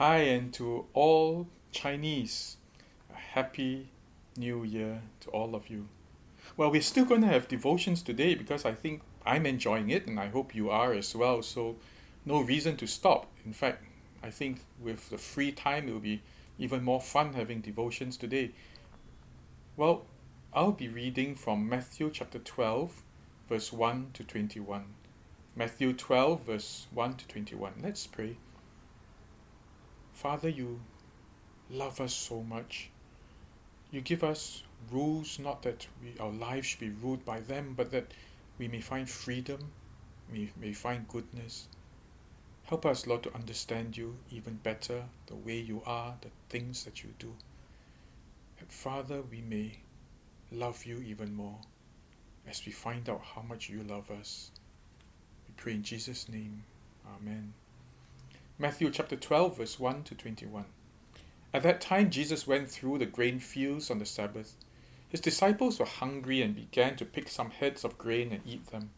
[0.00, 2.56] Hi, and to all Chinese,
[3.12, 3.90] a happy
[4.34, 5.88] new year to all of you.
[6.56, 10.18] Well, we're still going to have devotions today because I think I'm enjoying it and
[10.18, 11.42] I hope you are as well.
[11.42, 11.76] So,
[12.24, 13.26] no reason to stop.
[13.44, 13.84] In fact,
[14.22, 16.22] I think with the free time, it will be
[16.58, 18.52] even more fun having devotions today.
[19.76, 20.06] Well,
[20.54, 23.02] I'll be reading from Matthew chapter 12,
[23.50, 24.86] verse 1 to 21.
[25.54, 27.74] Matthew 12, verse 1 to 21.
[27.82, 28.38] Let's pray.
[30.20, 30.78] Father, you
[31.70, 32.90] love us so much.
[33.90, 37.90] You give us rules, not that we, our lives should be ruled by them, but
[37.92, 38.12] that
[38.58, 39.72] we may find freedom,
[40.30, 41.68] we may find goodness.
[42.64, 47.02] Help us, Lord, to understand you even better, the way you are, the things that
[47.02, 47.32] you do.
[48.58, 49.78] And Father, we may
[50.52, 51.60] love you even more
[52.46, 54.50] as we find out how much you love us.
[55.48, 56.64] We pray in Jesus' name.
[57.16, 57.54] Amen.
[58.60, 60.66] Matthew chapter 12, verse 1 to 21.
[61.54, 64.54] At that time, Jesus went through the grain fields on the Sabbath.
[65.08, 68.90] His disciples were hungry and began to pick some heads of grain and eat them.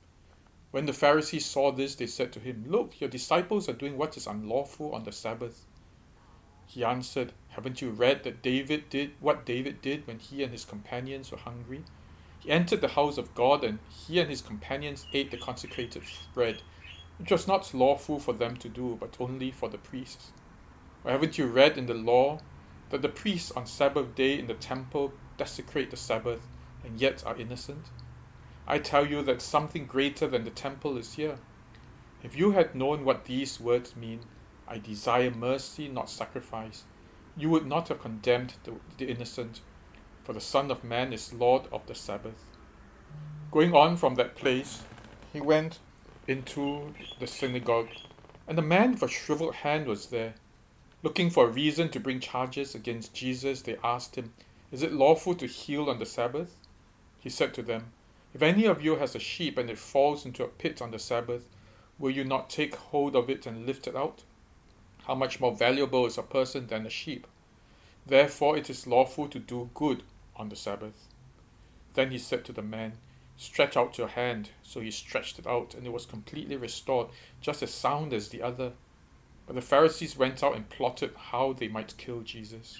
[0.72, 4.16] When the Pharisees saw this, they said to him, Look, your disciples are doing what
[4.16, 5.64] is unlawful on the Sabbath.
[6.66, 10.64] He answered, Haven't you read that David did what David did when he and his
[10.64, 11.84] companions were hungry?
[12.40, 16.02] He entered the house of God, and he and his companions ate the consecrated
[16.34, 16.62] bread
[17.22, 20.32] which was not lawful for them to do, but only for the priests.
[21.04, 22.40] Or haven't you read in the law
[22.90, 26.40] that the priests on Sabbath day in the temple desecrate the Sabbath
[26.84, 27.86] and yet are innocent?
[28.66, 31.36] I tell you that something greater than the temple is here.
[32.24, 34.22] If you had known what these words mean,
[34.66, 36.82] I desire mercy, not sacrifice,
[37.36, 39.60] you would not have condemned the, the innocent,
[40.24, 42.46] for the Son of Man is Lord of the Sabbath.
[43.52, 44.82] Going on from that place,
[45.32, 45.78] he went
[46.26, 47.88] into the synagogue,
[48.46, 50.34] and a man with a shriveled hand was there.
[51.02, 54.32] Looking for a reason to bring charges against Jesus, they asked him,
[54.70, 56.56] Is it lawful to heal on the Sabbath?
[57.18, 57.92] He said to them,
[58.34, 60.98] If any of you has a sheep and it falls into a pit on the
[60.98, 61.48] Sabbath,
[61.98, 64.22] will you not take hold of it and lift it out?
[65.06, 67.26] How much more valuable is a person than a sheep?
[68.06, 70.02] Therefore it is lawful to do good
[70.36, 71.08] on the Sabbath.
[71.94, 72.92] Then he said to the man,
[73.36, 74.50] Stretch out your hand.
[74.62, 77.08] So he stretched it out, and it was completely restored,
[77.40, 78.72] just as sound as the other.
[79.46, 82.78] But the Pharisees went out and plotted how they might kill Jesus.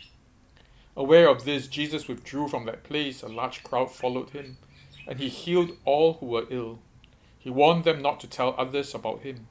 [0.96, 3.22] Aware of this, Jesus withdrew from that place.
[3.22, 4.58] A large crowd followed him,
[5.08, 6.80] and he healed all who were ill.
[7.38, 9.48] He warned them not to tell others about him.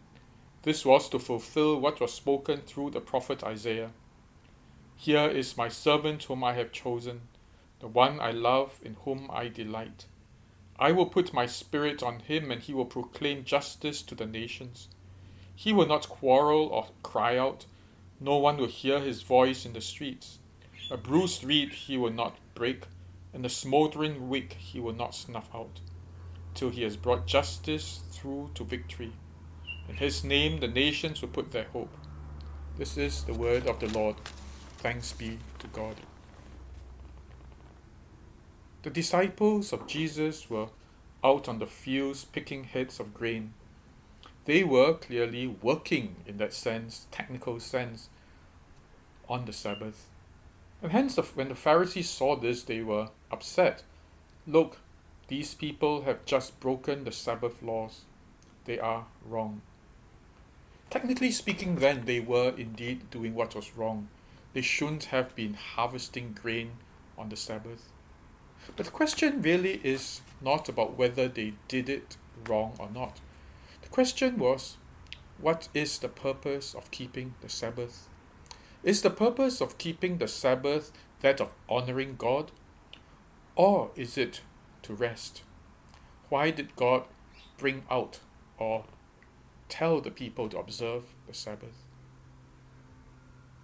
[0.63, 3.91] This was to fulfill what was spoken through the prophet Isaiah.
[4.95, 7.21] Here is my servant whom I have chosen,
[7.79, 10.05] the one I love, in whom I delight.
[10.81, 14.87] I will put my spirit on him, and he will proclaim justice to the nations.
[15.55, 17.67] He will not quarrel or cry out.
[18.19, 20.39] No one will hear his voice in the streets.
[20.89, 22.85] A bruised reed he will not break,
[23.31, 25.81] and a smouldering wick he will not snuff out,
[26.55, 29.13] till he has brought justice through to victory.
[29.87, 31.95] In his name the nations will put their hope.
[32.79, 34.15] This is the word of the Lord.
[34.79, 35.95] Thanks be to God.
[38.83, 40.69] The disciples of Jesus were
[41.23, 43.53] out on the fields picking heads of grain.
[44.45, 48.09] They were clearly working in that sense, technical sense,
[49.29, 50.07] on the Sabbath.
[50.81, 53.83] And hence, when the Pharisees saw this, they were upset.
[54.47, 54.77] Look,
[55.27, 58.01] these people have just broken the Sabbath laws.
[58.65, 59.61] They are wrong.
[60.89, 64.09] Technically speaking, then, they were indeed doing what was wrong.
[64.53, 66.71] They shouldn't have been harvesting grain
[67.15, 67.89] on the Sabbath.
[68.75, 72.17] But the question really is not about whether they did it
[72.47, 73.19] wrong or not.
[73.81, 74.77] The question was
[75.39, 78.07] what is the purpose of keeping the Sabbath?
[78.83, 80.91] Is the purpose of keeping the Sabbath
[81.21, 82.51] that of honoring God?
[83.55, 84.41] Or is it
[84.83, 85.43] to rest?
[86.29, 87.03] Why did God
[87.57, 88.19] bring out
[88.57, 88.85] or
[89.69, 91.85] tell the people to observe the Sabbath?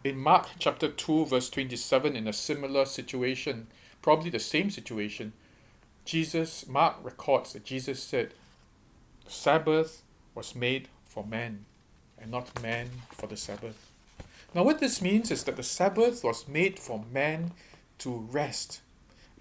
[0.04, 3.68] In Mark chapter 2, verse 27, in a similar situation,
[4.08, 5.34] probably the same situation,
[6.06, 8.34] Jesus, Mark records that Jesus said,
[9.26, 10.02] the Sabbath
[10.34, 11.66] was made for man
[12.18, 13.92] and not man for the Sabbath.
[14.54, 17.52] Now, what this means is that the Sabbath was made for man
[17.98, 18.80] to rest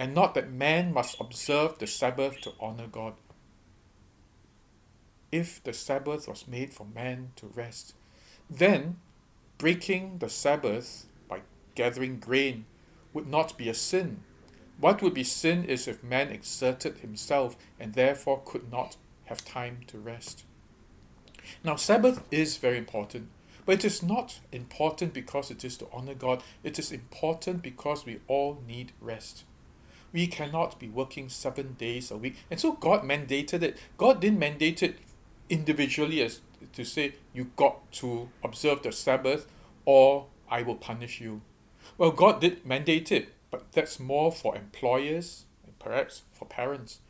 [0.01, 3.15] and not that man must observe the Sabbath to honor God.
[5.31, 7.95] If the Sabbath was made for man to rest,
[8.51, 8.97] then
[9.59, 11.43] breaking the Sabbath by
[11.77, 12.65] gathering grain
[13.13, 14.25] would not be a sin
[14.79, 18.97] what would be sin is if man exerted himself and therefore could not
[19.27, 20.45] have time to rest.
[21.65, 23.29] Now, Sabbath is very important,
[23.67, 26.43] But it is not important because it is to honor God.
[26.63, 29.45] It is important because we all need rest.
[30.13, 32.37] We cannot be working seven days a week.
[32.49, 33.77] And so God mandated it.
[33.99, 34.99] God didn't mandate it
[35.51, 36.41] individually as
[36.75, 39.47] to say you got to observe the Sabbath
[39.85, 41.43] or I will punish you.
[41.99, 47.01] Well, God did mandate it, but that's more for employers and perhaps for parents.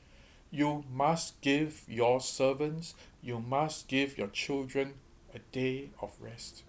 [0.53, 4.95] You must give your servants, you must give your children
[5.35, 6.63] a day of rest.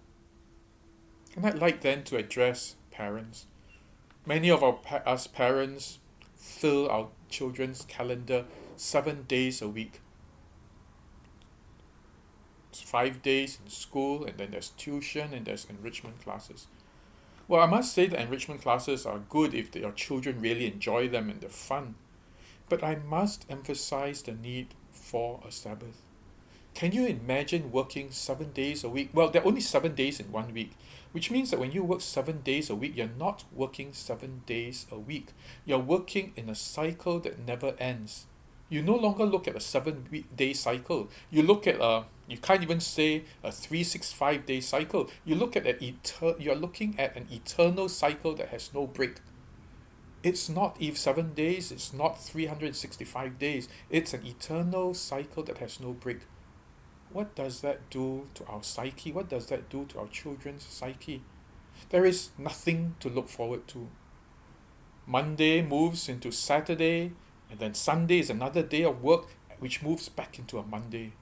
[1.36, 3.46] And I'd like then to address parents.
[4.26, 5.98] Many of our us parents
[6.34, 8.46] fill our children's calendar
[8.76, 10.00] seven days a week.
[12.70, 16.66] It's five days in school, and then there's tuition and there's enrichment classes.
[17.48, 21.30] Well, I must say the enrichment classes are good if your children really enjoy them
[21.30, 21.94] and they're fun.
[22.68, 26.02] But I must emphasize the need for a Sabbath.
[26.74, 29.08] Can you imagine working seven days a week?
[29.14, 30.72] Well, there are only seven days in one week,
[31.12, 34.86] which means that when you work seven days a week, you're not working seven days
[34.92, 35.28] a week.
[35.64, 38.26] You're working in a cycle that never ends.
[38.68, 41.08] You no longer look at a seven week day cycle.
[41.30, 45.10] You look at a you can't even say a three six five day cycle.
[45.24, 46.36] You look at an eternal.
[46.38, 49.16] You're looking at an eternal cycle that has no break.
[50.22, 51.72] It's not if seven days.
[51.72, 53.68] It's not three hundred sixty five days.
[53.88, 56.20] It's an eternal cycle that has no break.
[57.10, 59.12] What does that do to our psyche?
[59.12, 61.22] What does that do to our children's psyche?
[61.88, 63.88] There is nothing to look forward to.
[65.06, 67.12] Monday moves into Saturday,
[67.50, 69.28] and then Sunday is another day of work
[69.58, 71.12] which moves back into a Monday.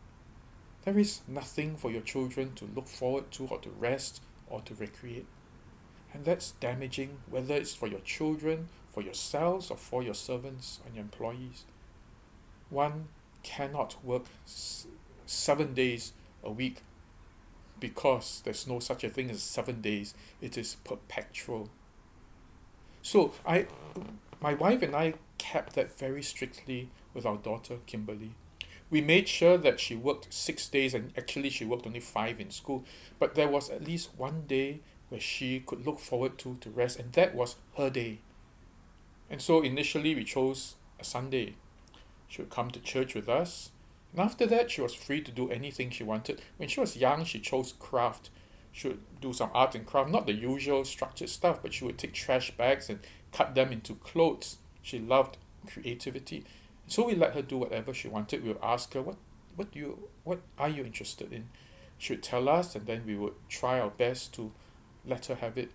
[0.84, 4.75] There is nothing for your children to look forward to or to rest or to
[4.75, 5.26] recreate.
[6.12, 10.94] And that's damaging, whether it's for your children, for yourselves, or for your servants and
[10.94, 11.64] your employees.
[12.70, 13.08] One
[13.43, 14.25] cannot work
[15.26, 16.12] seven days
[16.43, 16.82] a week
[17.79, 20.14] because there's no such a thing as seven days.
[20.40, 21.69] It is perpetual.
[23.02, 23.67] So I,
[24.40, 28.35] my wife and I kept that very strictly with our daughter Kimberly.
[28.88, 32.50] We made sure that she worked six days, and actually she worked only five in
[32.50, 32.85] school.
[33.19, 36.99] But there was at least one day where she could look forward to to rest,
[36.99, 38.21] and that was her day.
[39.29, 41.56] And so initially we chose a Sunday.
[42.29, 43.71] She would come to church with us,
[44.12, 46.41] and after that, she was free to do anything she wanted.
[46.56, 48.31] When she was young, she chose craft.
[48.73, 51.99] She would do some art and craft, not the usual structured stuff, but she would
[51.99, 53.00] take trash bags and
[53.32, 54.59] cut them into clothes.
[54.87, 55.37] She loved
[55.69, 56.44] creativity.
[56.87, 58.44] So we let her do whatever she wanted.
[58.44, 59.17] We would ask her, what,
[59.56, 61.49] what, do you, what are you interested in?
[61.99, 64.53] She would tell us, and then we would try our best to
[65.05, 65.73] let her have it.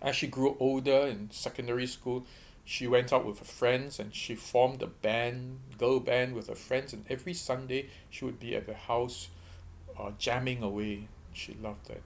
[0.00, 2.24] As she grew older in secondary school,
[2.64, 6.54] she went out with her friends and she formed a band, girl band with her
[6.54, 9.28] friends, and every Sunday she would be at the house
[10.00, 11.08] uh, jamming away.
[11.34, 12.00] She loved that.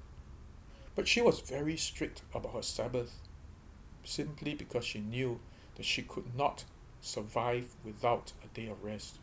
[0.96, 3.20] But she was very strict about her Sabbath
[4.02, 5.38] simply because she knew
[5.78, 6.64] that she could not
[7.00, 9.18] survive without a day of rest.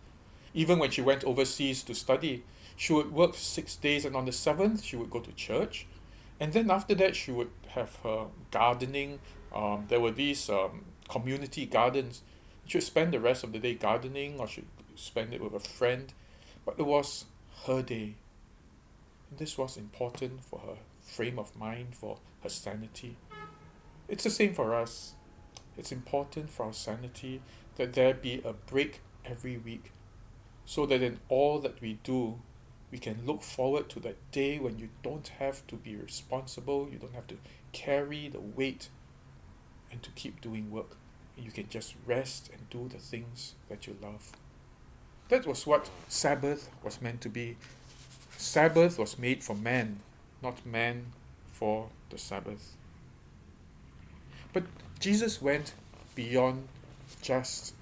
[0.54, 2.44] Even when she went overseas to study,
[2.76, 5.86] she would work six days, and on the seventh, she would go to church.
[6.40, 9.20] And then after that, she would have her gardening.
[9.54, 12.24] Um, there were these um, community gardens.
[12.66, 15.54] She would spend the rest of the day gardening or she would spend it with
[15.54, 16.14] a friend.
[16.66, 17.26] But it was
[17.66, 18.16] her day.
[19.30, 23.16] And this was important for her frame of mind, for her sanity.
[24.10, 25.16] It's the same for us.
[25.78, 27.42] It's important for our sanity
[27.76, 29.92] that there be a break every week
[30.66, 32.40] so that in all that we do,
[32.92, 36.98] we can look forward to that day when you don't have to be responsible, you
[36.98, 37.38] don't have to
[37.72, 38.90] carry the weight
[39.92, 40.98] and to keep doing work.
[41.38, 44.32] You can just rest and do the things that you love.
[45.30, 47.58] That was what Sabbath was meant to be.
[48.38, 50.00] Sabbath was made for man,
[50.42, 51.08] not man
[51.52, 52.76] for the Sabbath.
[54.54, 54.64] But
[55.06, 55.76] Jesus went
[56.16, 56.68] beyond
[57.22, 57.76] just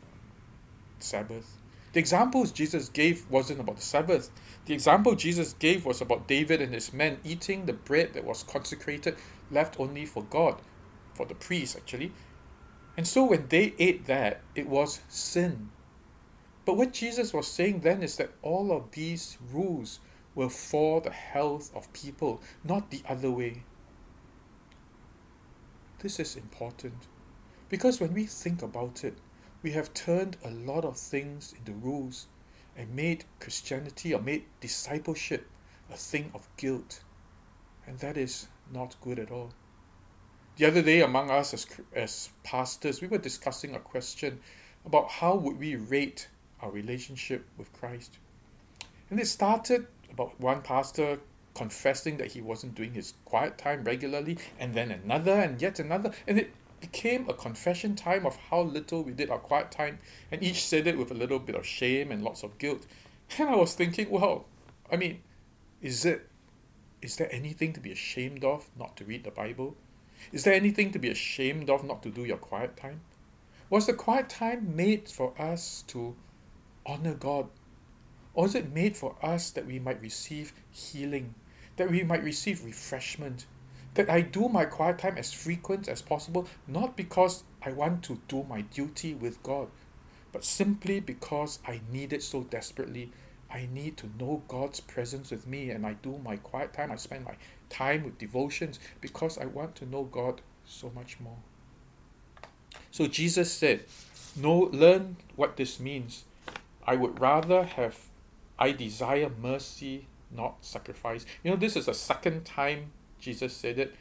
[0.99, 1.55] Sabbath.
[1.93, 4.29] The examples Jesus gave wasn't about the Sabbath.
[4.65, 8.43] The example Jesus gave was about David and his men eating the bread that was
[8.43, 9.15] consecrated,
[9.49, 10.57] left only for God
[11.13, 12.11] for the priests actually.
[12.97, 15.69] And so when they ate that, it was sin.
[16.65, 20.01] But what Jesus was saying then is that all of these rules
[20.35, 23.63] were for the health of people, not the other way.
[26.03, 27.07] This is important
[27.69, 29.17] because when we think about it,
[29.61, 32.27] we have turned a lot of things into rules
[32.75, 35.47] and made Christianity or made discipleship
[35.89, 37.03] a thing of guilt.
[37.87, 39.53] And that is not good at all.
[40.57, 44.41] The other day, among us as, as pastors, we were discussing a question
[44.85, 46.27] about how would we rate
[46.59, 48.17] our relationship with Christ.
[49.09, 51.21] And it started about one pastor
[51.55, 56.11] confessing that he wasn't doing his quiet time regularly, and then another and yet another.
[56.27, 59.99] And it became a confession time of how little we did our quiet time,
[60.31, 62.85] and each said it with a little bit of shame and lots of guilt.
[63.37, 64.45] And I was thinking, well,
[64.91, 65.21] I mean,
[65.81, 66.29] is it
[67.01, 69.75] is there anything to be ashamed of not to read the Bible?
[70.31, 73.01] Is there anything to be ashamed of not to do your quiet time?
[73.69, 76.15] Was the quiet time made for us to
[76.85, 77.49] honor God?
[78.33, 81.35] Or is it made for us that we might receive healing,
[81.77, 83.45] that we might receive refreshment,
[83.93, 88.19] that I do my quiet time as frequent as possible, not because I want to
[88.27, 89.69] do my duty with God,
[90.31, 93.11] but simply because I need it so desperately
[93.53, 96.91] I need to know God's presence with me, and I do my quiet time.
[96.91, 97.35] I spend my
[97.69, 101.37] time with devotions because I want to know God so much more.
[102.89, 103.85] So Jesus said,
[104.35, 106.25] "No, learn what this means.
[106.85, 107.97] I would rather have,
[108.57, 113.95] I desire mercy, not sacrifice." You know, this is the second time Jesus said it.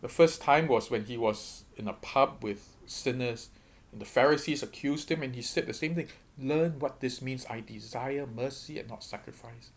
[0.00, 3.50] The first time was when he was in a pub with sinners,
[3.90, 7.46] and the Pharisees accused him, and he said the same thing learn what this means.
[7.48, 9.70] I desire mercy and not sacrifice.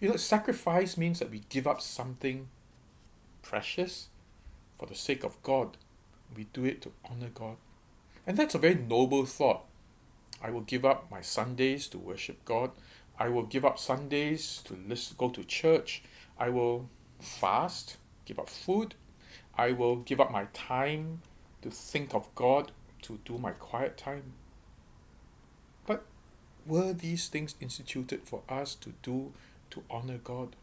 [0.00, 2.48] You know, sacrifice means that we give up something
[3.42, 4.08] precious
[4.78, 5.76] for the sake of God.
[6.34, 7.56] We do it to honor God.
[8.26, 9.64] And that's a very noble thought.
[10.42, 12.72] I will give up my Sundays to worship God.
[13.18, 16.02] I will give up Sundays to listen, go to church.
[16.38, 16.88] I will
[17.20, 18.94] fast, give up food.
[19.56, 21.22] I will give up my time
[21.62, 24.32] to think of God, to do my quiet time
[25.86, 26.04] But
[26.66, 29.32] were these things instituted for us to do
[29.70, 30.56] to honor God?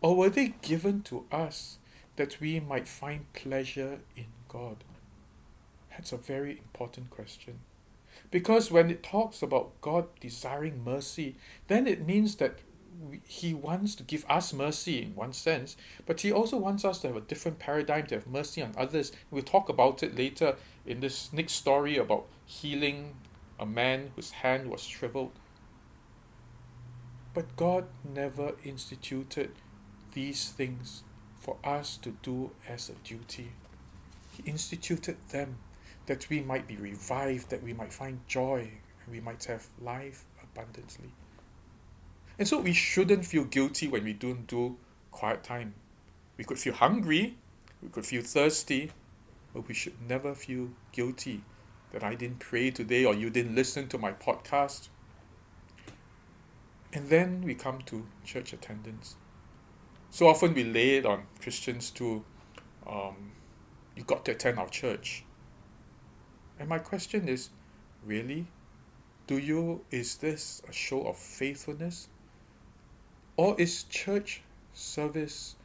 [0.00, 1.78] Or were they given to us
[2.16, 4.84] that we might find pleasure in God?
[5.90, 7.60] That's a very important question.
[8.34, 11.36] Because when it talks about God desiring mercy,
[11.68, 12.58] then it means that
[13.28, 17.06] He wants to give us mercy in one sense, but He also wants us to
[17.06, 19.12] have a different paradigm to have mercy on others.
[19.30, 23.14] We'll talk about it later in this next story about healing
[23.60, 25.38] a man whose hand was shriveled.
[27.34, 29.52] But God never instituted
[30.12, 31.04] these things
[31.38, 33.52] for us to do as a duty.
[34.32, 35.58] He instituted them
[36.06, 38.70] that we might be revived, that we might find joy,
[39.04, 41.12] and we might have life abundantly.
[42.38, 44.76] And so we shouldn't feel guilty when we don't do
[45.10, 45.74] quiet time.
[46.36, 47.36] We could feel hungry,
[47.82, 48.90] we could feel thirsty,
[49.52, 51.42] but we should never feel guilty
[51.92, 54.88] that I didn't pray today or you didn't listen to my podcast.
[56.92, 59.16] And then we come to church attendance.
[60.10, 62.24] So often we lay it on Christians to,
[62.86, 63.32] um,
[63.96, 65.24] you got to attend our church.
[66.58, 67.50] And my question is,
[68.04, 68.46] really?
[69.26, 72.08] Do you, is this a show of faithfulness?
[73.36, 74.42] Or is church
[74.72, 75.56] service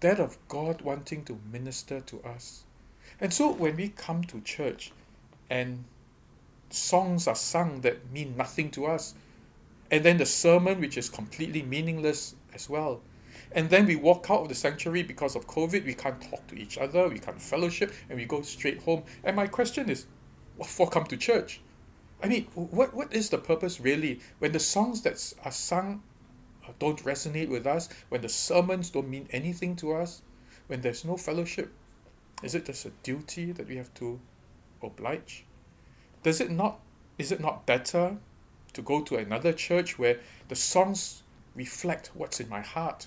[0.00, 2.64] that of God wanting to minister to us?
[3.20, 4.92] And so when we come to church,
[5.48, 5.84] and
[6.70, 9.14] songs are sung that mean nothing to us.
[9.90, 13.00] And then the sermon, which is completely meaningless as well.
[13.52, 15.84] And then we walk out of the sanctuary because of COVID.
[15.84, 19.04] We can't talk to each other, we can't fellowship, and we go straight home.
[19.22, 20.06] And my question is,
[20.56, 21.60] what for come to church?
[22.22, 26.02] I mean, what, what is the purpose really when the songs that are sung
[26.66, 30.22] uh, don't resonate with us, when the sermons don't mean anything to us,
[30.68, 31.72] when there's no fellowship?
[32.42, 34.20] Is it just a duty that we have to
[34.82, 35.44] oblige?
[36.22, 36.80] Does it not
[37.18, 38.16] is it not better
[38.72, 40.18] to go to another church where
[40.48, 41.22] the songs
[41.54, 43.06] reflect what's in my heart?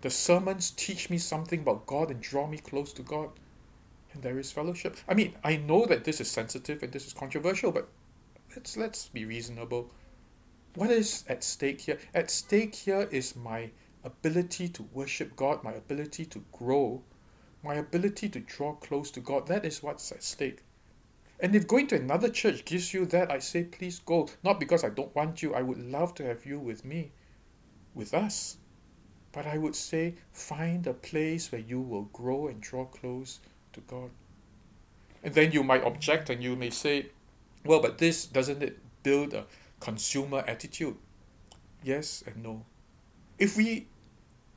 [0.00, 3.30] The sermons teach me something about God and draw me close to God.
[4.14, 4.96] And there is fellowship.
[5.08, 7.88] I mean, I know that this is sensitive and this is controversial, but
[8.54, 9.90] let's let's be reasonable.
[10.76, 11.98] What is at stake here?
[12.14, 13.70] At stake here is my
[14.04, 17.02] ability to worship God, my ability to grow,
[17.62, 19.48] my ability to draw close to God.
[19.48, 20.62] That is what's at stake.
[21.40, 24.28] And if going to another church gives you that, I say, please go.
[24.44, 27.10] Not because I don't want you, I would love to have you with me,
[27.92, 28.58] with us.
[29.32, 33.40] But I would say, find a place where you will grow and draw close
[33.74, 34.10] to God.
[35.22, 37.06] And then you might object and you may say,
[37.64, 39.44] well, but this doesn't it build a
[39.80, 40.96] consumer attitude?
[41.82, 42.64] Yes and no.
[43.38, 43.86] If we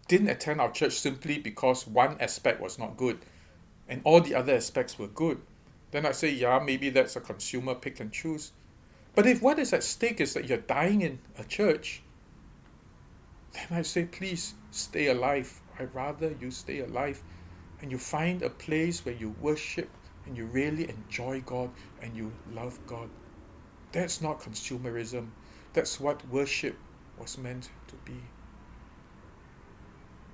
[0.07, 3.19] didn't attend our church simply because one aspect was not good
[3.87, 5.41] and all the other aspects were good,
[5.91, 8.51] then I say, yeah, maybe that's a consumer pick and choose.
[9.15, 12.01] But if what is at stake is that you're dying in a church,
[13.53, 15.61] then I say, please stay alive.
[15.79, 17.23] I'd rather you stay alive
[17.81, 19.89] and you find a place where you worship
[20.25, 21.69] and you really enjoy God
[22.01, 23.09] and you love God.
[23.91, 25.29] That's not consumerism.
[25.73, 26.77] That's what worship
[27.17, 28.21] was meant to be.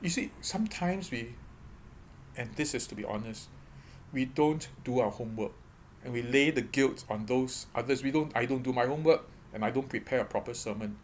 [0.02, 1.36] You see, sometimes we,
[2.36, 3.50] and this is to be honest,
[4.12, 5.54] we don't do our homework
[6.04, 8.04] and we lay the guilt on those others.
[8.04, 10.98] We don't I don't do my homework and I don't prepare a proper sermon.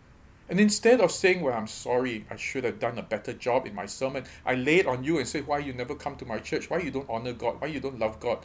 [0.49, 3.75] And instead of saying, Well, I'm sorry, I should have done a better job in
[3.75, 6.39] my sermon, I lay it on you and say, Why you never come to my
[6.39, 6.69] church?
[6.69, 7.61] Why you don't honor God?
[7.61, 8.39] Why you don't love God?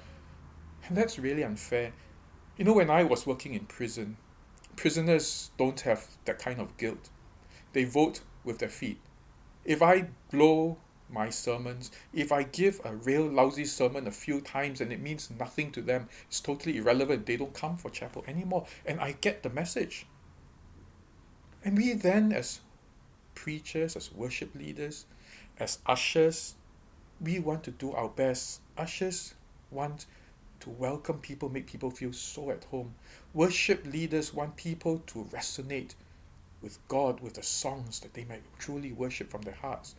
[0.86, 1.92] And that's really unfair.
[2.58, 4.18] You know, when I was working in prison,
[4.76, 7.08] prisoners don't have that kind of guilt.
[7.72, 9.00] They vote with their feet.
[9.64, 10.76] If I blow
[11.08, 15.30] my sermons, if I give a real lousy sermon a few times and it means
[15.30, 17.24] nothing to them, it's totally irrelevant.
[17.24, 18.66] They don't come for chapel anymore.
[18.84, 20.06] And I get the message.
[21.64, 22.60] And we then, as
[23.34, 25.06] preachers, as worship leaders,
[25.58, 26.54] as ushers,
[27.20, 28.60] we want to do our best.
[28.76, 29.34] Ushers
[29.70, 30.04] want
[30.60, 32.94] to welcome people, make people feel so at home.
[33.32, 35.94] Worship leaders want people to resonate
[36.60, 39.94] with God with the songs that they might truly worship from their hearts.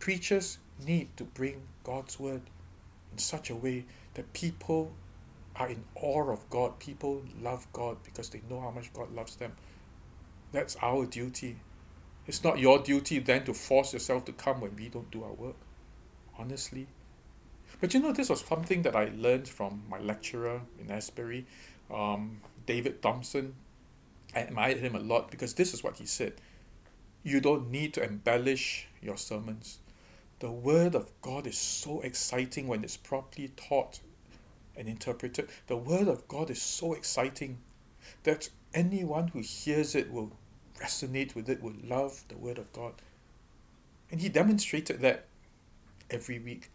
[0.00, 2.42] Preachers need to bring God's word
[3.12, 4.92] in such a way that people
[5.56, 6.78] are in awe of God.
[6.78, 9.52] People love God because they know how much God loves them.
[10.54, 11.56] That's our duty.
[12.28, 15.32] It's not your duty then to force yourself to come when we don't do our
[15.32, 15.56] work.
[16.38, 16.86] Honestly.
[17.80, 21.44] But you know, this was something that I learned from my lecturer in Asbury,
[21.92, 23.56] um, David Thompson.
[24.32, 26.34] I admired him a lot because this is what he said.
[27.24, 29.80] You don't need to embellish your sermons.
[30.38, 33.98] The Word of God is so exciting when it's properly taught
[34.76, 35.48] and interpreted.
[35.66, 37.58] The Word of God is so exciting
[38.22, 40.30] that anyone who hears it will
[40.80, 42.94] resonate with it, will love the Word of God.
[44.10, 45.26] And he demonstrated that
[46.10, 46.70] every week.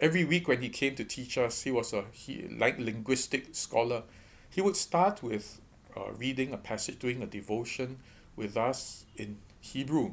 [0.00, 4.02] Every week when he came to teach us, he was a he like linguistic scholar.
[4.50, 5.60] He would start with
[5.96, 7.98] uh, reading a passage, doing a devotion
[8.36, 10.12] with us in Hebrew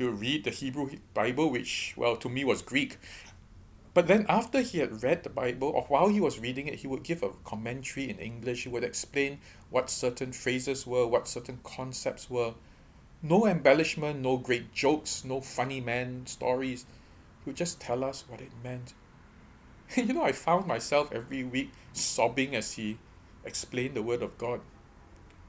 [0.00, 2.96] he would read the Hebrew Bible, which, well, to me was Greek.
[3.92, 6.86] But then after he had read the Bible, or while he was reading it, he
[6.86, 8.62] would give a commentary in English.
[8.62, 12.54] He would explain what certain phrases were, what certain concepts were.
[13.22, 16.86] No embellishment, no great jokes, no funny man stories.
[17.44, 18.94] He would just tell us what it meant.
[19.96, 22.98] you know, I found myself every week sobbing as he
[23.44, 24.60] explained the Word of God.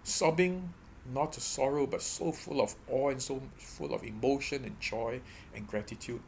[0.04, 0.74] Sobbing
[1.14, 5.22] not a sorrow, but so full of awe and so full of emotion and joy
[5.54, 6.22] and gratitude.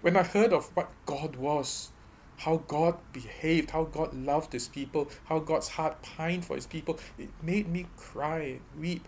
[0.00, 1.90] When I heard of what God was,
[2.38, 6.98] how God behaved, how God loved his people, how God's heart pined for his people,
[7.18, 9.06] it made me cry, weep,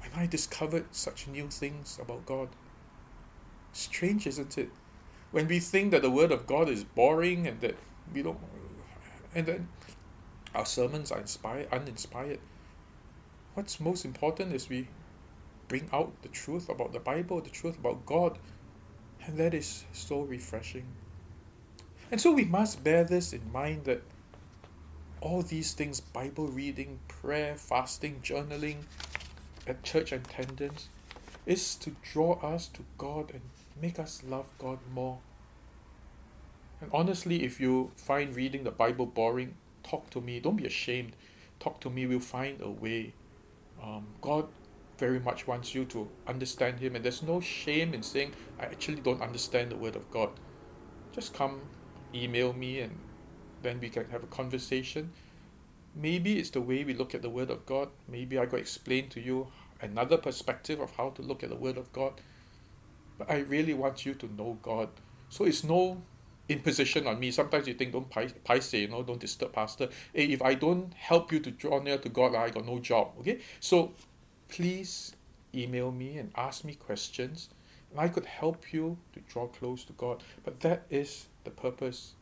[0.00, 2.48] when I discovered such new things about God.
[3.72, 4.70] Strange, isn't it?
[5.30, 7.76] When we think that the word of God is boring and that
[8.12, 8.38] we don't
[9.34, 9.68] and then
[10.54, 12.38] our sermons are inspired uninspired
[13.54, 14.88] what's most important is we
[15.68, 18.38] bring out the truth about the Bible, the truth about God,
[19.26, 20.84] and that is so refreshing.
[22.10, 24.02] And so we must bear this in mind that
[25.20, 28.78] all these things Bible reading, prayer, fasting, journaling,
[29.66, 30.88] and church attendance
[31.46, 33.40] is to draw us to God and
[33.80, 35.18] make us love God more.
[36.80, 40.40] And honestly, if you find reading the Bible boring, talk to me.
[40.40, 41.12] Don't be ashamed.
[41.60, 42.06] Talk to me.
[42.06, 43.12] We'll find a way
[43.82, 44.48] um, God
[45.02, 49.00] very much wants you to understand Him, and there's no shame in saying, I actually
[49.00, 50.30] don't understand the Word of God.
[51.10, 51.62] Just come
[52.14, 52.96] email me, and
[53.62, 55.10] then we can have a conversation.
[55.96, 57.88] Maybe it's the way we look at the Word of God.
[58.08, 59.48] Maybe I could explain to you
[59.80, 62.20] another perspective of how to look at the Word of God.
[63.18, 64.88] But I really want you to know God.
[65.30, 66.00] So it's no
[66.48, 67.32] imposition on me.
[67.32, 69.88] Sometimes you think, don't pai say, you know, don't disturb pastor.
[70.14, 73.14] Hey, if I don't help you to draw near to God, I got no job.
[73.18, 73.40] Okay?
[73.58, 73.94] So
[74.52, 75.16] please
[75.54, 77.48] email me and ask me questions.
[77.90, 80.22] And I could help you to draw close to God.
[80.44, 82.14] But that is the purpose.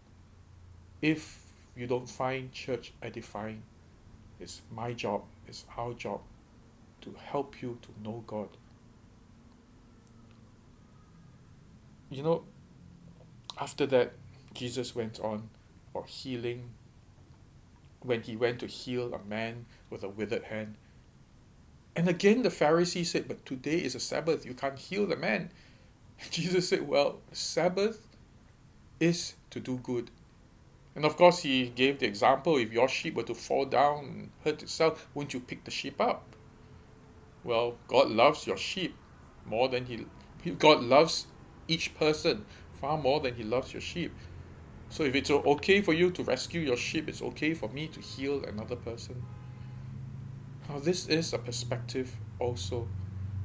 [1.03, 1.43] If
[1.77, 3.63] you don't find church edifying,
[4.39, 6.21] it's my job, it's our job
[7.03, 8.49] to help you to know God.
[12.11, 12.45] You know,
[13.61, 14.13] after that,
[14.55, 15.49] Jesus went on
[15.93, 16.71] for healing.
[18.03, 20.77] When he went to heal a man with a withered hand.
[21.97, 25.51] And again, the Pharisees said, But today is a Sabbath, you can't heal the man.
[26.31, 28.07] Jesus said, Well, Sabbath
[28.99, 30.11] is to do good.
[30.95, 34.31] And of course, he gave the example if your sheep were to fall down and
[34.45, 36.25] hurt itself, wouldn't you pick the sheep up?
[37.45, 38.95] Well, God loves your sheep
[39.47, 40.07] more than he.
[40.59, 41.27] God loves
[41.69, 44.13] each person far more than he loves your sheep.
[44.89, 48.01] So if it's okay for you to rescue your sheep, it's okay for me to
[48.01, 49.23] heal another person.
[50.71, 52.87] Now, this is a perspective also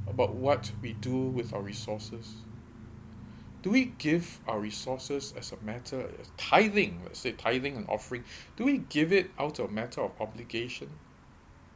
[0.07, 2.35] about what we do with our resources.
[3.63, 8.25] Do we give our resources as a matter, of tithing, let's say tithing and offering,
[8.55, 10.91] do we give it out of a matter of obligation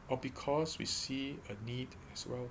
[0.08, 2.48] or because we see a need as well?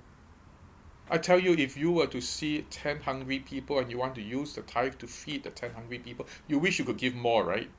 [1.10, 4.22] I tell you, if you were to see 10 hungry people and you want to
[4.22, 7.44] use the tithe to feed the 10 hungry people, you wish you could give more,
[7.44, 7.70] right?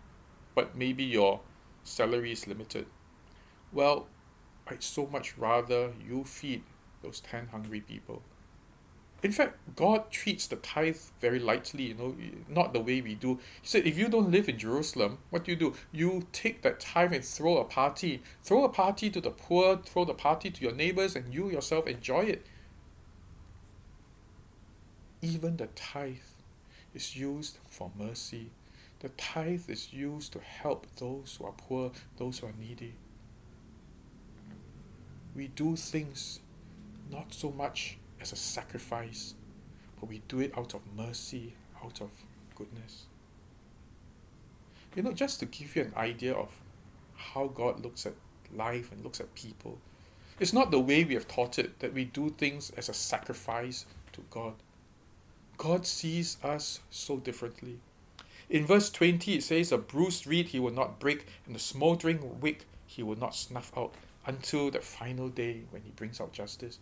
[0.56, 1.42] But maybe your
[1.84, 2.88] salary is limited.
[3.72, 4.08] Well,
[4.72, 6.64] I'd so much rather you feed
[7.02, 8.24] those 10 hungry people
[9.24, 12.16] in fact, God treats the tithe very lightly, you know,
[12.50, 13.40] not the way we do.
[13.62, 15.74] He said, if you don't live in Jerusalem, what do you do?
[15.92, 18.24] You take that tithe and throw a party.
[18.42, 21.86] Throw a party to the poor, throw the party to your neighbors, and you yourself
[21.86, 22.48] enjoy it.
[25.22, 26.16] Even the tithe
[26.96, 28.50] is used for mercy.
[29.02, 32.96] The tithe is used to help those who are poor, those who are needy.
[35.36, 36.40] We do things
[37.10, 39.34] not so much as a sacrifice,
[40.00, 42.10] but we do it out of mercy, out of
[42.56, 43.06] goodness.
[44.96, 46.50] You know, just to give you an idea of
[47.16, 48.14] how God looks at
[48.54, 49.78] life and looks at people,
[50.40, 53.86] it's not the way we have taught it that we do things as a sacrifice
[54.12, 54.56] to God.
[55.58, 57.80] God sees us so differently.
[58.50, 62.42] In verse 20, it says, A bruised reed he will not break, and the smoldering
[62.42, 63.94] wick he will not snuff out
[64.26, 66.80] until the final day when he brings out justice.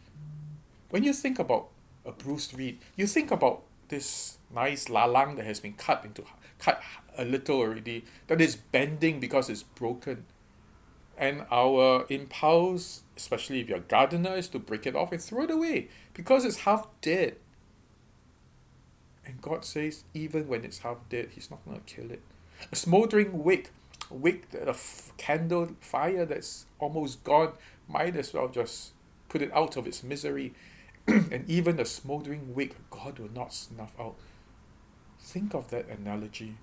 [0.89, 1.69] When you think about
[2.06, 6.23] a bruised reed, you think about this nice lalang that has been cut into
[6.60, 6.82] cut
[7.17, 10.25] a little already, that is bending because it's broken.
[11.17, 15.43] And our impulse, especially if you're a gardener, is to break it off and throw
[15.43, 17.36] it away because it's half dead.
[19.25, 22.21] And God says, even when it's half dead, He's not going to kill it.
[22.71, 23.71] A smoldering wick,
[24.10, 24.76] wick, a
[25.17, 27.54] candle fire that's almost gone,
[27.88, 28.91] might as well just
[29.28, 30.54] put it out of its misery
[31.08, 34.15] and even a smoldering wick God will not snuff out.
[35.19, 36.58] Think of that analogy.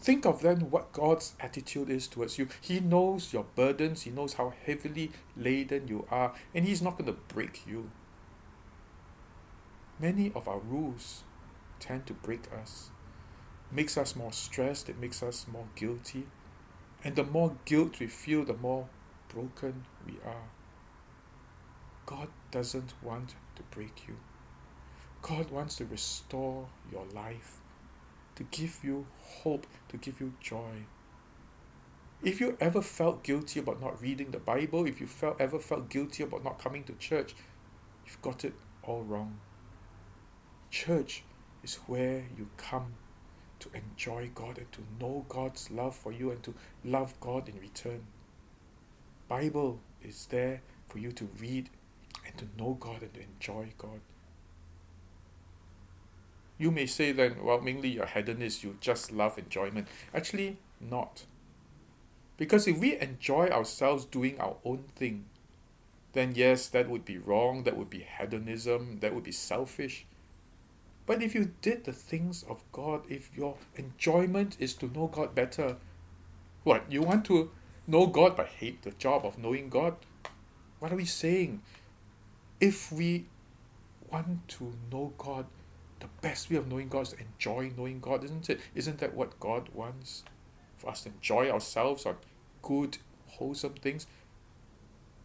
[0.00, 2.48] Think of then what God's attitude is towards you.
[2.60, 7.12] He knows your burdens, He knows how heavily laden you are, and He's not going
[7.12, 7.90] to break you.
[9.98, 11.24] Many of our rules
[11.80, 12.90] tend to break us,
[13.72, 16.28] makes us more stressed, it makes us more guilty.
[17.04, 18.88] And the more guilt we feel, the more
[19.28, 20.48] broken we are.
[22.06, 24.16] God doesn't want to break you.
[25.22, 27.58] God wants to restore your life,
[28.36, 30.86] to give you hope, to give you joy.
[32.22, 35.88] If you ever felt guilty about not reading the Bible, if you felt ever felt
[35.88, 37.36] guilty about not coming to church,
[38.06, 39.38] you've got it all wrong.
[40.70, 41.22] Church
[41.62, 42.94] is where you come
[43.60, 47.58] to enjoy God and to know God's love for you and to love God in
[47.58, 48.02] return.
[49.28, 51.70] Bible is there for you to read
[52.26, 54.00] and to know God and to enjoy God.
[56.56, 59.86] You may say then, well, mainly you're hedonist, you just love enjoyment.
[60.12, 61.24] Actually, not.
[62.36, 65.26] Because if we enjoy ourselves doing our own thing,
[66.12, 70.06] then yes, that would be wrong, that would be hedonism, that would be selfish.
[71.08, 75.34] But if you did the things of God, if your enjoyment is to know God
[75.34, 75.76] better,
[76.62, 77.50] what, you want to
[77.88, 79.96] know God but hate the job of knowing God?
[80.78, 81.62] What are we saying?
[82.60, 83.26] if we
[84.10, 85.46] want to know God,
[86.00, 88.60] the best way of knowing God is to enjoy knowing God, isn't it?
[88.74, 90.24] Isn't that what God wants?
[90.76, 92.16] For us to enjoy ourselves on
[92.62, 94.06] good, wholesome things.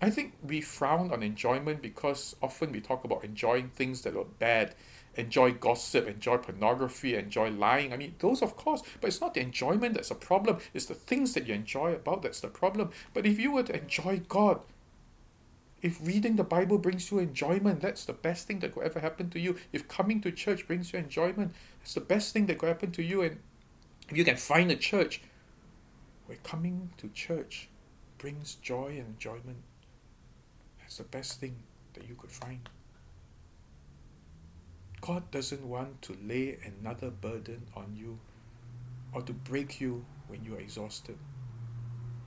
[0.02, 4.26] I think we frown on enjoyment because often we talk about enjoying things that are
[4.26, 4.76] bad,
[5.16, 7.94] enjoy gossip, enjoy pornography, enjoy lying.
[7.94, 10.58] I mean, those of course, but it's not the enjoyment that's a problem.
[10.74, 12.92] It's the things that you enjoy about that's the problem.
[13.14, 14.62] But if you were to enjoy God,
[15.82, 19.30] if reading the Bible brings you enjoyment, that's the best thing that could ever happen
[19.32, 19.58] to you.
[19.74, 23.04] If coming to church brings you enjoyment, it's the best thing that could happen to
[23.04, 23.22] you.
[23.22, 23.38] And
[24.08, 25.22] if you can find a church
[26.26, 27.70] where coming to church
[28.18, 29.58] brings joy and enjoyment,
[30.80, 31.56] that's the best thing
[31.96, 32.70] that you could find.
[35.06, 38.20] God doesn't want to lay another burden on you
[39.12, 41.18] or to break you when you are exhausted.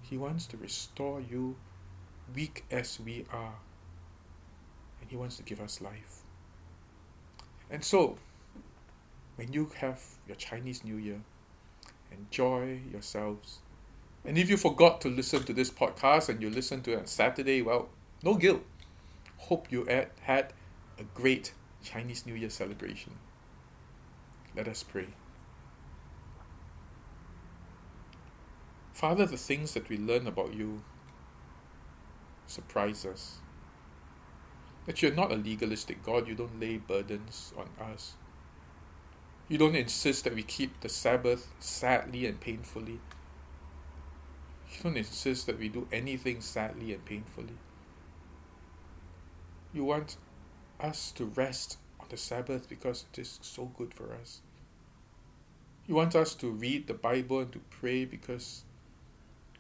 [0.03, 1.57] He wants to restore you
[2.35, 3.55] weak as we are.
[5.01, 6.21] And He wants to give us life.
[7.71, 8.19] And so,
[9.37, 11.23] when you have your Chinese New Year,
[12.13, 13.61] enjoy yourselves.
[14.23, 17.07] And if you forgot to listen to this podcast and you listen to it on
[17.07, 17.89] Saturday, well,
[18.23, 18.61] no guilt.
[19.39, 20.53] Hope you had
[20.99, 21.55] a great
[21.87, 23.13] Chinese New Year celebration.
[24.57, 25.07] Let us pray.
[28.93, 30.83] Father, the things that we learn about you
[32.49, 33.39] surprise us.
[34.87, 38.15] That you're not a legalistic God, you don't lay burdens on us.
[39.49, 42.99] You don't insist that we keep the Sabbath sadly and painfully.
[44.73, 47.59] You don't insist that we do anything sadly and painfully.
[49.73, 50.17] You want
[50.81, 54.41] us to rest on the Sabbath because it is so good for us.
[55.87, 58.65] You want us to read the Bible and to pray because,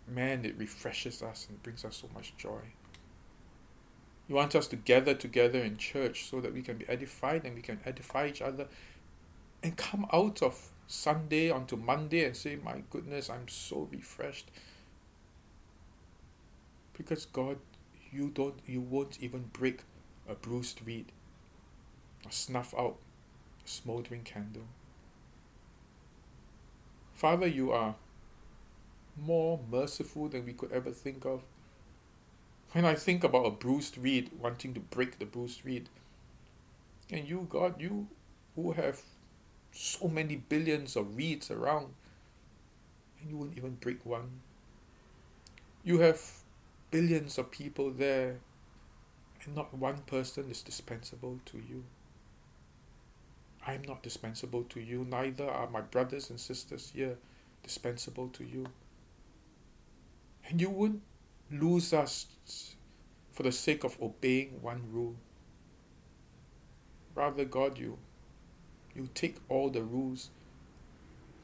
[0.08, 2.60] man, it refreshes us and brings us so much joy.
[4.28, 7.54] You want us to gather together in church so that we can be edified and
[7.54, 8.66] we can edify each other
[9.62, 14.50] and come out of Sunday onto Monday and say, My goodness, I'm so refreshed.
[16.96, 17.58] Because God,
[18.10, 19.82] you don't you won't even break
[20.28, 21.12] a bruised reed
[22.24, 22.96] or snuff out
[23.64, 24.66] a smoldering candle.
[27.14, 27.94] Father, you are
[29.18, 31.42] more merciful than we could ever think of.
[32.72, 35.88] When I think about a bruised reed wanting to break the bruised reed,
[37.10, 38.08] and you, God, you
[38.54, 39.00] who have
[39.72, 41.94] so many billions of reeds around,
[43.20, 44.40] and you won't even break one.
[45.84, 46.20] You have
[46.90, 48.36] billions of people there,
[49.44, 51.84] and not one person is dispensable to you.
[53.66, 57.18] I'm not dispensable to you, neither are my brothers and sisters here
[57.62, 58.66] dispensable to you.
[60.48, 61.02] And you wouldn't
[61.50, 62.26] lose us
[63.32, 65.16] for the sake of obeying one rule.
[67.14, 67.98] Rather, God, you,
[68.94, 70.30] you take all the rules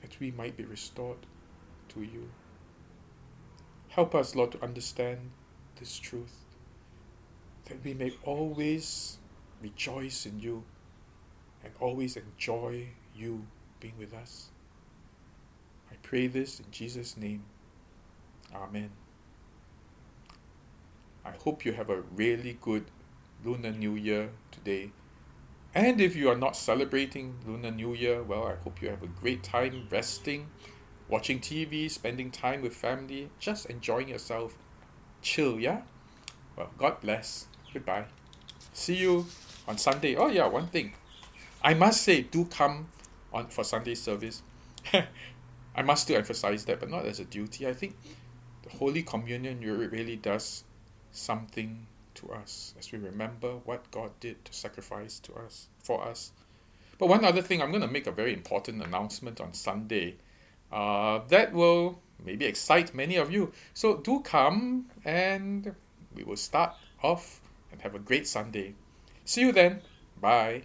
[0.00, 1.26] that we might be restored
[1.88, 2.30] to you.
[3.88, 5.30] Help us, Lord, to understand
[5.78, 6.41] this truth,
[7.66, 9.18] that we may always
[9.62, 10.64] rejoice in you
[11.64, 13.46] and always enjoy you
[13.80, 14.48] being with us.
[15.90, 17.44] I pray this in Jesus' name.
[18.54, 18.90] Amen.
[21.24, 22.86] I hope you have a really good
[23.44, 24.90] Lunar New Year today.
[25.74, 29.06] And if you are not celebrating Lunar New Year, well, I hope you have a
[29.06, 30.48] great time resting,
[31.08, 34.56] watching TV, spending time with family, just enjoying yourself.
[35.22, 35.82] Chill, yeah?
[36.56, 37.46] Well, God bless.
[37.72, 38.04] Goodbye.
[38.72, 39.26] See you
[39.66, 40.16] on Sunday.
[40.16, 40.92] Oh, yeah, one thing.
[41.62, 42.88] I must say, do come
[43.32, 44.42] on for Sunday service.
[45.74, 47.66] I must still emphasize that, but not as a duty.
[47.66, 47.96] I think
[48.62, 50.64] the Holy Communion really does
[51.12, 56.32] something to us as we remember what God did to sacrifice to us for us.
[56.98, 60.16] But one other thing, I'm going to make a very important announcement on Sunday.
[60.70, 63.52] Uh, that will maybe excite many of you.
[63.74, 65.74] So do come and
[66.14, 67.41] we will start off
[67.72, 68.74] and have a great Sunday.
[69.24, 69.80] See you then.
[70.20, 70.62] Bye.